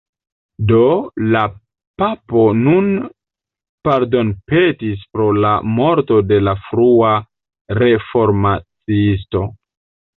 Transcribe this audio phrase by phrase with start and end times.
[0.69, 0.77] Do,
[1.35, 1.43] la
[2.03, 2.89] papo nun
[3.89, 7.17] pardonpetis pro la morto de la frua
[7.85, 9.49] reformaciisto.